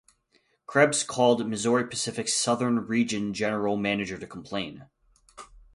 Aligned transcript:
Krebs 0.65 1.03
called 1.03 1.47
Missouri 1.47 1.87
Pacific's 1.87 2.33
Southern 2.33 2.87
Region 2.87 3.35
General 3.35 3.77
Manager 3.77 4.17
to 4.17 4.25
complain. 4.25 4.87